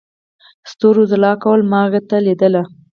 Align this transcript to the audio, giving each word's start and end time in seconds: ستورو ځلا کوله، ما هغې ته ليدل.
ستورو 0.71 1.03
ځلا 1.11 1.31
کوله، 1.43 1.65
ما 1.71 1.79
هغې 1.85 2.01
ته 2.09 2.17
ليدل. 2.25 2.55